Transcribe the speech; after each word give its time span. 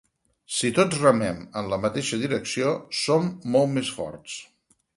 Si 0.59 0.69
tots 0.77 0.99
remem 1.01 1.37
en 1.61 1.69
la 1.75 1.79
mateixa 1.83 2.19
direcció, 2.23 2.73
som 3.03 3.29
molt 3.57 3.71
més 3.77 3.93
forts. 3.99 4.39